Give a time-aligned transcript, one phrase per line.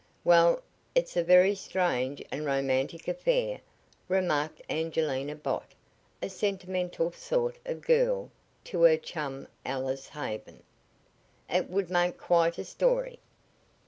[0.23, 0.63] "Well,
[0.95, 3.61] it's a very strange and romantic affair,"
[4.07, 5.73] remarked Angelina Bott,
[6.23, 8.31] a sentimental sort of girl,
[8.63, 10.63] to her chum, Alice Haven.
[11.47, 13.19] "It would make quite a story."